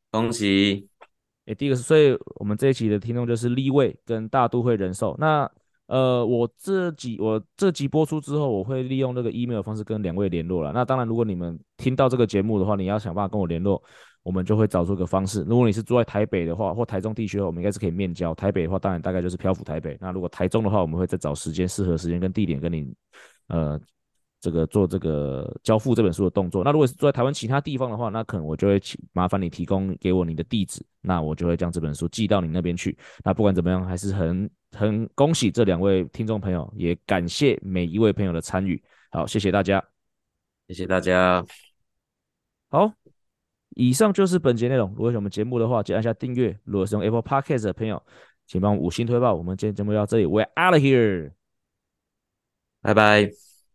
[0.10, 0.90] 恭喜！
[1.46, 5.16] 哎，第一个是，所以我们这一期的听众就是立位跟大都会人寿。
[5.18, 5.50] 那
[5.92, 10.72] 呃，我这集我这集播出之后，我会利用那个 email 方式跟两位联络了。
[10.72, 13.84] 那当然，如果你们听到这个节目的话，你要想办法跟我联络，
[14.24, 15.44] 我们就会找出个方式。
[15.44, 18.34] 如果你是住在台北的话，或台中地区的话，我们应该是可以面交。
[18.34, 19.98] 台北的话，当然大概就是漂浮台北。
[20.00, 22.88] 那如果台中的话，我们会再找时间，适合时间跟地点跟你
[23.48, 23.78] 呃。
[24.42, 32.98] 这个做这个交付这本书的动作，那如果是住在台湾其他地方的话，那可能我就会请麻烦你提供给我你的地址，那我就会将这本书寄到你那边去。
[33.24, 38.82] 那不管怎么样，还是很很恭喜这两位听众朋友，也感谢每一位朋友的参与。
[39.12, 39.84] 好，谢谢大家，
[40.68, 41.46] 谢谢大家。
[42.70, 42.92] 好，
[43.76, 44.89] 以上就是本节内容。
[44.89, 46.58] 如果喜欢我们节目的话，记得按下订阅。
[46.64, 48.02] 如果是用 Apple Podcast 的朋友，
[48.48, 49.36] 请帮我五星推爆。
[49.36, 51.32] 我们今天节目到这里，We're out of here，
[52.82, 53.51] 拜拜。